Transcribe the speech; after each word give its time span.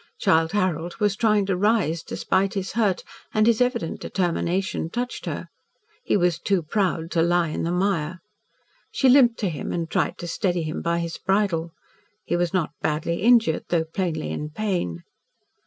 Childe 0.19 0.53
Harold 0.53 0.95
was 0.95 1.15
trying 1.15 1.45
to 1.45 1.55
rise, 1.55 2.01
despite 2.01 2.55
his 2.55 2.71
hurt, 2.71 3.03
and 3.35 3.45
his 3.45 3.61
evident 3.61 4.01
determination 4.01 4.89
touched 4.89 5.27
her. 5.27 5.47
He 6.03 6.17
was 6.17 6.39
too 6.39 6.63
proud 6.63 7.11
to 7.11 7.21
lie 7.21 7.49
in 7.49 7.61
the 7.61 7.71
mire. 7.71 8.17
She 8.91 9.07
limped 9.07 9.37
to 9.41 9.49
him, 9.49 9.71
and 9.71 9.87
tried 9.87 10.17
to 10.17 10.27
steady 10.27 10.63
him 10.63 10.81
by 10.81 10.97
his 10.97 11.19
bridle. 11.19 11.73
He 12.25 12.35
was 12.35 12.51
not 12.51 12.71
badly 12.81 13.21
injured, 13.21 13.65
though 13.69 13.85
plainly 13.85 14.31
in 14.31 14.49
pain. 14.49 15.03